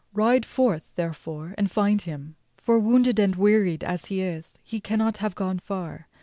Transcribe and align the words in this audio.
Ride 0.15 0.47
forth, 0.47 0.89
therefore, 0.95 1.53
and 1.59 1.69
find 1.69 2.01
him; 2.01 2.35
for 2.57 2.79
wounded 2.79 3.19
and 3.19 3.35
wearied 3.35 3.83
as 3.83 4.05
he 4.05 4.21
is, 4.23 4.49
he 4.63 4.79
cannot 4.79 5.17
have 5.17 5.35
gone 5.35 5.59
far. 5.59 6.07